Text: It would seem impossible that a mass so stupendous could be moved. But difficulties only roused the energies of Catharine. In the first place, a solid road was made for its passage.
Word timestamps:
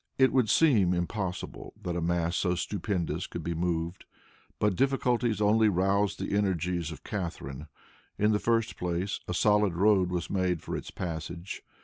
It 0.17 0.33
would 0.33 0.49
seem 0.49 0.95
impossible 0.95 1.73
that 1.79 1.95
a 1.95 2.01
mass 2.01 2.35
so 2.35 2.55
stupendous 2.55 3.27
could 3.27 3.43
be 3.43 3.53
moved. 3.53 4.05
But 4.57 4.75
difficulties 4.75 5.39
only 5.39 5.69
roused 5.69 6.17
the 6.17 6.35
energies 6.35 6.91
of 6.91 7.03
Catharine. 7.03 7.67
In 8.17 8.31
the 8.31 8.39
first 8.39 8.77
place, 8.77 9.19
a 9.27 9.35
solid 9.35 9.75
road 9.75 10.09
was 10.09 10.27
made 10.27 10.63
for 10.63 10.75
its 10.75 10.89
passage. 10.89 11.61